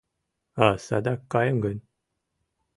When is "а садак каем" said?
0.65-1.57